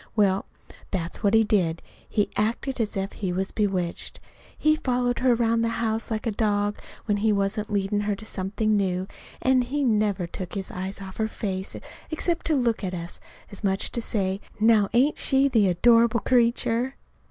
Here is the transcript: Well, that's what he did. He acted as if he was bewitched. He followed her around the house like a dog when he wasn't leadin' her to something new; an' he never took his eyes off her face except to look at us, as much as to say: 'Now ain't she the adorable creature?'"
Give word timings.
Well, 0.15 0.47
that's 0.89 1.21
what 1.21 1.35
he 1.35 1.43
did. 1.43 1.83
He 2.09 2.31
acted 2.35 2.81
as 2.81 2.97
if 2.97 3.13
he 3.13 3.31
was 3.31 3.51
bewitched. 3.51 4.19
He 4.57 4.75
followed 4.75 5.19
her 5.19 5.33
around 5.33 5.61
the 5.61 5.69
house 5.77 6.09
like 6.09 6.25
a 6.25 6.31
dog 6.31 6.79
when 7.05 7.17
he 7.17 7.31
wasn't 7.31 7.71
leadin' 7.71 7.99
her 8.05 8.15
to 8.15 8.25
something 8.25 8.75
new; 8.75 9.05
an' 9.43 9.61
he 9.61 9.83
never 9.83 10.25
took 10.25 10.55
his 10.55 10.71
eyes 10.71 11.01
off 11.01 11.17
her 11.17 11.27
face 11.27 11.75
except 12.09 12.47
to 12.47 12.55
look 12.55 12.83
at 12.83 12.95
us, 12.95 13.19
as 13.51 13.63
much 13.63 13.83
as 13.83 13.89
to 13.91 14.01
say: 14.01 14.41
'Now 14.59 14.89
ain't 14.91 15.19
she 15.19 15.47
the 15.47 15.67
adorable 15.67 16.21
creature?'" 16.21 16.95